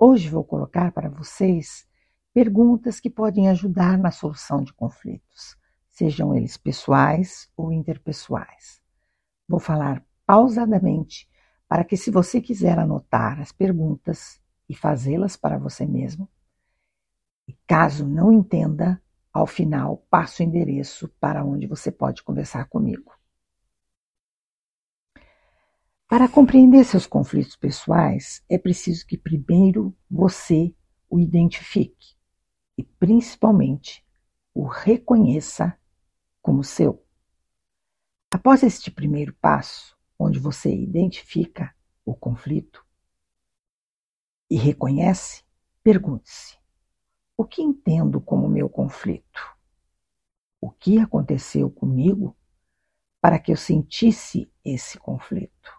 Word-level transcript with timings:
Hoje 0.00 0.28
vou 0.28 0.44
colocar 0.44 0.92
para 0.92 1.08
vocês 1.08 1.84
perguntas 2.32 3.00
que 3.00 3.10
podem 3.10 3.48
ajudar 3.48 3.98
na 3.98 4.12
solução 4.12 4.62
de 4.62 4.72
conflitos, 4.72 5.56
sejam 5.90 6.32
eles 6.36 6.56
pessoais 6.56 7.50
ou 7.56 7.72
interpessoais. 7.72 8.80
Vou 9.48 9.58
falar 9.58 10.06
pausadamente 10.24 11.28
para 11.66 11.82
que, 11.82 11.96
se 11.96 12.12
você 12.12 12.40
quiser 12.40 12.78
anotar 12.78 13.40
as 13.40 13.50
perguntas 13.50 14.40
e 14.68 14.74
fazê-las 14.74 15.36
para 15.36 15.58
você 15.58 15.84
mesmo, 15.84 16.28
e 17.48 17.52
caso 17.66 18.06
não 18.06 18.32
entenda, 18.32 19.02
ao 19.32 19.48
final 19.48 20.06
passo 20.08 20.44
o 20.44 20.46
endereço 20.46 21.08
para 21.18 21.44
onde 21.44 21.66
você 21.66 21.90
pode 21.90 22.22
conversar 22.22 22.68
comigo. 22.68 23.17
Para 26.08 26.26
compreender 26.26 26.86
seus 26.86 27.06
conflitos 27.06 27.54
pessoais, 27.54 28.42
é 28.48 28.56
preciso 28.56 29.06
que 29.06 29.18
primeiro 29.18 29.94
você 30.10 30.74
o 31.06 31.20
identifique 31.20 32.16
e, 32.78 32.82
principalmente, 32.82 34.02
o 34.54 34.66
reconheça 34.66 35.78
como 36.40 36.64
seu. 36.64 37.04
Após 38.32 38.62
este 38.62 38.90
primeiro 38.90 39.34
passo, 39.34 39.98
onde 40.18 40.38
você 40.38 40.74
identifica 40.74 41.76
o 42.06 42.16
conflito 42.16 42.82
e 44.50 44.56
reconhece, 44.56 45.44
pergunte-se: 45.82 46.56
o 47.36 47.44
que 47.44 47.60
entendo 47.60 48.18
como 48.18 48.48
meu 48.48 48.70
conflito? 48.70 49.58
O 50.58 50.70
que 50.70 50.98
aconteceu 50.98 51.70
comigo 51.70 52.34
para 53.20 53.38
que 53.38 53.52
eu 53.52 53.58
sentisse 53.58 54.50
esse 54.64 54.98
conflito? 54.98 55.77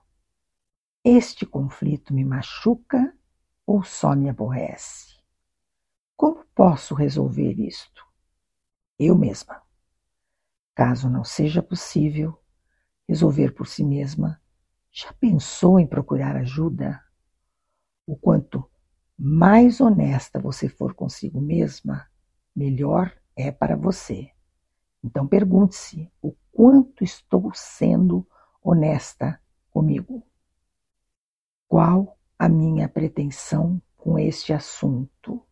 Este 1.11 1.43
conflito 1.43 2.13
me 2.13 2.23
machuca 2.23 3.17
ou 3.65 3.81
só 3.83 4.15
me 4.15 4.29
aborrece? 4.29 5.17
Como 6.15 6.45
posso 6.53 6.93
resolver 6.93 7.59
isto? 7.59 8.05
Eu 8.99 9.17
mesma. 9.17 9.59
Caso 10.75 11.09
não 11.09 11.23
seja 11.23 11.63
possível 11.63 12.39
resolver 13.07 13.55
por 13.55 13.65
si 13.65 13.83
mesma, 13.83 14.39
já 14.91 15.11
pensou 15.13 15.79
em 15.79 15.87
procurar 15.87 16.35
ajuda? 16.35 17.03
O 18.05 18.15
quanto 18.15 18.69
mais 19.17 19.81
honesta 19.81 20.39
você 20.39 20.69
for 20.69 20.93
consigo 20.93 21.41
mesma, 21.41 22.07
melhor 22.55 23.11
é 23.35 23.51
para 23.51 23.75
você. 23.75 24.29
Então 25.03 25.27
pergunte-se 25.27 26.07
o 26.21 26.35
quanto 26.51 27.03
estou 27.03 27.51
sendo 27.55 28.27
honesta 28.61 29.41
comigo. 29.71 30.28
Qual 31.69 32.17
a 32.39 32.49
minha 32.49 32.89
pretensão 32.89 33.79
com 33.95 34.17
este 34.17 34.51
assunto? 34.51 35.45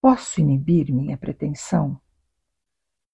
Posso 0.00 0.40
inibir 0.40 0.94
minha 0.94 1.18
pretensão? 1.18 2.00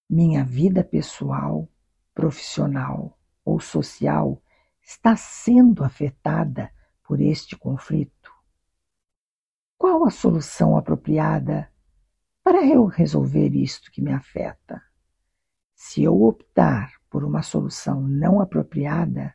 Minha 0.06 0.44
vida 0.44 0.84
pessoal, 0.84 1.66
profissional 2.12 3.18
ou 3.42 3.58
social 3.58 4.42
está 4.82 5.16
sendo 5.16 5.82
afetada 5.82 6.70
por 7.02 7.22
este 7.22 7.56
conflito? 7.56 8.30
Qual 9.78 10.04
a 10.04 10.10
solução 10.10 10.76
apropriada 10.76 11.72
para 12.44 12.66
eu 12.66 12.84
resolver 12.84 13.48
isto 13.54 13.90
que 13.90 14.02
me 14.02 14.12
afeta? 14.12 14.82
Se 15.74 16.02
eu 16.02 16.22
optar 16.22 16.92
por 17.08 17.24
uma 17.24 17.40
solução 17.40 18.02
não 18.02 18.42
apropriada, 18.42 19.34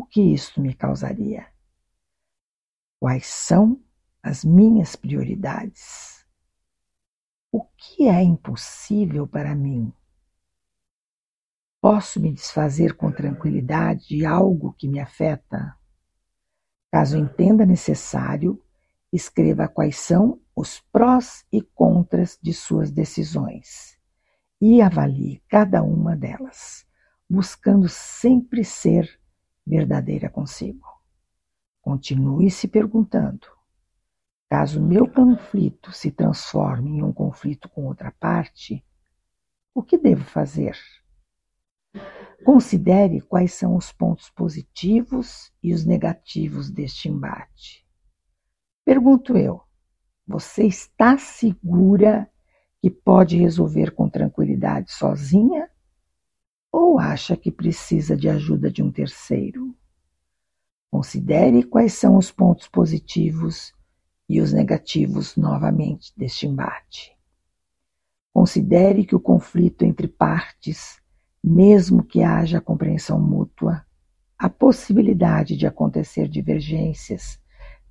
o 0.00 0.06
que 0.06 0.22
isto 0.32 0.62
me 0.62 0.72
causaria? 0.72 1.46
Quais 2.98 3.26
são 3.26 3.78
as 4.22 4.42
minhas 4.42 4.96
prioridades? 4.96 6.26
O 7.52 7.62
que 7.76 8.08
é 8.08 8.22
impossível 8.22 9.28
para 9.28 9.54
mim? 9.54 9.92
Posso 11.82 12.18
me 12.18 12.32
desfazer 12.32 12.96
com 12.96 13.12
tranquilidade 13.12 14.08
de 14.08 14.24
algo 14.24 14.72
que 14.72 14.88
me 14.88 14.98
afeta? 14.98 15.76
Caso 16.90 17.18
entenda 17.18 17.66
necessário, 17.66 18.62
escreva 19.12 19.68
quais 19.68 19.98
são 19.98 20.40
os 20.56 20.80
prós 20.80 21.44
e 21.52 21.60
contras 21.60 22.38
de 22.40 22.54
suas 22.54 22.90
decisões 22.90 23.98
e 24.58 24.80
avalie 24.80 25.42
cada 25.46 25.82
uma 25.82 26.16
delas, 26.16 26.86
buscando 27.28 27.86
sempre 27.86 28.64
ser 28.64 29.19
verdadeira 29.70 30.28
consigo. 30.28 30.86
Continue 31.80 32.50
se 32.50 32.66
perguntando: 32.68 33.46
caso 34.50 34.82
meu 34.82 35.08
conflito 35.08 35.92
se 35.92 36.10
transforme 36.10 36.98
em 36.98 37.02
um 37.02 37.12
conflito 37.12 37.68
com 37.68 37.86
outra 37.86 38.10
parte, 38.10 38.84
o 39.72 39.82
que 39.82 39.96
devo 39.96 40.24
fazer? 40.24 40.76
Considere 42.44 43.20
quais 43.20 43.52
são 43.54 43.76
os 43.76 43.92
pontos 43.92 44.28
positivos 44.30 45.52
e 45.62 45.72
os 45.72 45.84
negativos 45.84 46.70
deste 46.70 47.08
embate. 47.08 47.86
Pergunto 48.84 49.36
eu: 49.36 49.62
você 50.26 50.64
está 50.66 51.16
segura 51.16 52.30
que 52.80 52.90
pode 52.90 53.36
resolver 53.36 53.92
com 53.92 54.08
tranquilidade 54.08 54.90
sozinha? 54.90 55.70
Acha 57.00 57.36
que 57.36 57.50
precisa 57.50 58.16
de 58.16 58.28
ajuda 58.28 58.70
de 58.70 58.82
um 58.82 58.92
terceiro? 58.92 59.74
Considere 60.90 61.62
quais 61.62 61.94
são 61.94 62.16
os 62.16 62.30
pontos 62.30 62.68
positivos 62.68 63.72
e 64.28 64.40
os 64.40 64.52
negativos 64.52 65.36
novamente 65.36 66.12
deste 66.16 66.46
embate. 66.46 67.16
Considere 68.32 69.04
que 69.04 69.14
o 69.16 69.20
conflito 69.20 69.84
entre 69.84 70.06
partes, 70.06 71.00
mesmo 71.42 72.04
que 72.04 72.22
haja 72.22 72.60
compreensão 72.60 73.20
mútua, 73.20 73.84
a 74.38 74.48
possibilidade 74.48 75.56
de 75.56 75.66
acontecer 75.66 76.28
divergências 76.28 77.40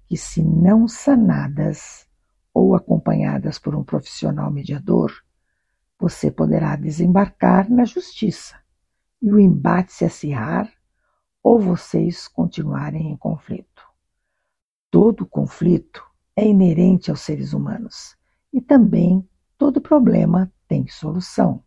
que, 0.08 0.16
se 0.16 0.42
não 0.42 0.88
sanadas 0.88 2.08
ou 2.54 2.76
acompanhadas 2.76 3.60
por 3.60 3.76
um 3.76 3.84
profissional 3.84 4.52
mediador, 4.52 5.12
você 6.00 6.32
poderá 6.32 6.76
desembarcar 6.76 7.70
na 7.70 7.86
justiça 7.86 8.56
e 9.22 9.32
o 9.32 9.40
embate 9.40 9.92
se 9.92 10.06
acirrar 10.06 10.72
ou 11.44 11.60
vocês 11.60 12.28
continuarem 12.28 13.12
em 13.12 13.18
conflito. 13.18 13.84
Todo 14.92 15.26
conflito 15.26 16.04
é 16.36 16.48
inerente 16.48 17.10
aos 17.10 17.22
seres 17.22 17.54
humanos 17.54 18.18
e 18.52 18.62
também 18.62 19.28
todo 19.58 19.82
problema 19.82 20.52
tem 20.68 20.88
solução. 20.88 21.64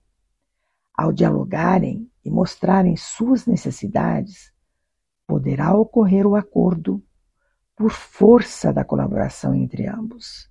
Ao 0.94 1.12
dialogarem 1.12 2.10
e 2.24 2.30
mostrarem 2.30 2.96
suas 2.96 3.46
necessidades, 3.46 4.52
poderá 5.26 5.74
ocorrer 5.74 6.26
o 6.26 6.36
acordo 6.36 7.02
por 7.76 7.90
força 7.90 8.72
da 8.72 8.84
colaboração 8.84 9.54
entre 9.54 9.86
ambos. 9.86 10.50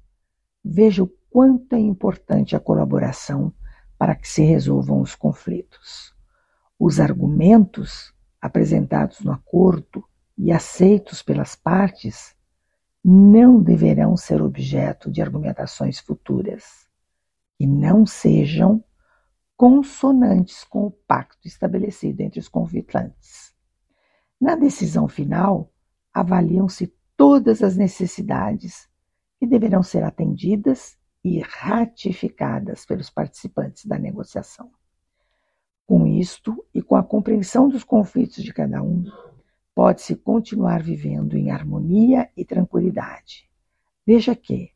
Veja 0.64 1.04
o 1.04 1.08
quanto 1.30 1.76
é 1.76 1.80
importante 1.80 2.56
a 2.56 2.60
colaboração 2.60 3.54
para 3.98 4.16
que 4.16 4.28
se 4.28 4.44
resolvam 4.44 5.02
os 5.02 5.16
conflitos. 5.16 6.11
Os 6.84 7.00
argumentos 7.00 8.12
apresentados 8.42 9.20
no 9.20 9.32
acordo 9.32 10.04
e 10.36 10.52
aceitos 10.52 11.22
pelas 11.22 11.56
partes 11.56 12.36
não 13.06 13.62
deverão 13.62 14.18
ser 14.18 14.42
objeto 14.42 15.12
de 15.12 15.22
argumentações 15.22 16.00
futuras 16.00 16.90
e 17.60 17.68
não 17.68 18.04
sejam 18.04 18.84
consonantes 19.56 20.64
com 20.64 20.88
o 20.88 20.90
pacto 20.90 21.48
estabelecido 21.48 22.22
entre 22.22 22.40
os 22.40 22.50
conflitantes. 22.50 23.54
Na 24.42 24.56
decisão 24.56 25.08
final, 25.08 25.72
avaliam-se 26.12 26.92
todas 27.16 27.62
as 27.62 27.78
necessidades 27.78 28.90
que 29.40 29.46
deverão 29.46 29.84
ser 29.84 30.04
atendidas 30.04 30.98
e 31.24 31.42
ratificadas 31.42 32.88
pelos 32.88 33.12
participantes 33.12 33.86
da 33.86 34.00
negociação. 34.00 34.72
Com 35.92 36.08
isto 36.08 36.66
e 36.74 36.82
com 36.82 36.96
a 36.96 37.04
compreensão 37.04 37.68
dos 37.68 37.84
conflitos 37.84 38.42
de 38.42 38.54
cada 38.54 38.82
um, 38.82 39.04
pode-se 39.76 40.16
continuar 40.16 40.82
vivendo 40.82 41.36
em 41.36 41.52
harmonia 41.52 42.30
e 42.38 42.46
tranquilidade, 42.46 43.50
Veja 44.08 44.34
que 44.34 44.72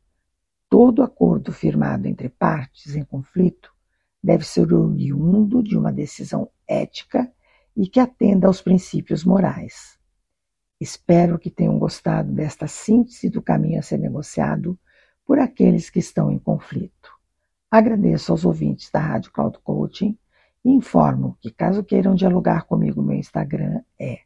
todo 0.70 1.02
acordo 1.02 1.54
firmado 1.54 2.06
entre 2.06 2.28
partes 2.28 2.98
em 2.98 3.06
conflito 3.06 3.74
deve 4.22 4.44
ser 4.44 4.74
oriundo 4.74 5.64
de 5.64 5.78
uma 5.78 5.90
decisão 5.90 6.50
ética 6.68 7.32
e 7.78 7.88
que 7.88 8.02
atenda 8.02 8.48
aos 8.48 8.62
princípios 8.62 9.24
morais. 9.24 9.98
Espero 10.82 11.40
que 11.40 11.50
tenham 11.50 11.80
gostado 11.80 12.30
desta 12.34 12.68
síntese 12.68 13.30
do 13.30 13.42
caminho 13.42 13.80
a 13.80 13.84
ser 13.84 14.00
negociado 14.00 14.78
por 15.26 15.40
aqueles 15.40 15.90
que 15.90 16.00
estão 16.00 16.30
em 16.30 16.38
conflito. 16.38 17.10
Agradeço 17.72 18.34
aos 18.34 18.44
ouvintes 18.44 18.92
da 18.92 19.00
Rádio 19.00 19.32
Cloud 19.32 19.58
Coaching 19.60 20.20
informo 20.66 21.38
que, 21.40 21.52
caso 21.52 21.84
queiram 21.84 22.16
dialogar 22.16 22.66
comigo, 22.66 23.02
meu 23.02 23.18
Instagram 23.18 23.82
é 24.00 24.20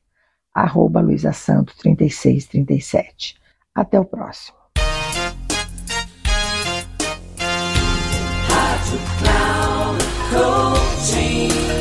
arroba 0.53 1.01
luisasanto3637. 1.01 3.35
Até 3.73 3.99
o 3.99 4.05
próximo. 4.05 4.59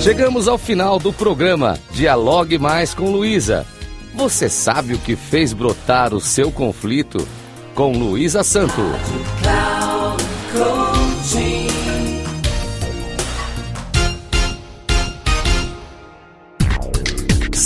Chegamos 0.01 0.49
ao 0.49 0.57
final 0.57 0.99
do 0.99 1.13
programa 1.13 1.79
Dialogue 1.93 2.59
Mais 2.59 2.95
com 2.95 3.11
Luísa. 3.11 3.67
Você 4.15 4.49
sabe 4.49 4.95
o 4.95 4.99
que 4.99 5.15
fez 5.15 5.53
brotar 5.53 6.15
o 6.15 6.21
seu 6.21 6.51
conflito? 6.51 7.19
Com 7.75 7.93
Luísa 7.93 8.43
Santo. 8.43 8.81